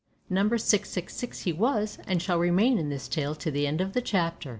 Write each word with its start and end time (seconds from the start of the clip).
Number 0.31 0.57
666 0.57 1.41
he 1.41 1.53
was 1.53 1.99
and 2.07 2.23
shall 2.23 2.39
remain 2.39 2.79
in 2.79 2.89
this 2.89 3.07
tale 3.07 3.35
to 3.35 3.51
the 3.51 3.67
end 3.67 3.81
of 3.81 3.93
the 3.93 4.01
chapter! 4.01 4.49